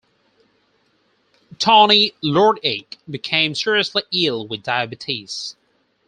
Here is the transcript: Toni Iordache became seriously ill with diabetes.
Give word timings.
Toni 1.59 2.15
Iordache 2.23 2.97
became 3.07 3.53
seriously 3.53 4.01
ill 4.11 4.47
with 4.47 4.63
diabetes. 4.63 5.55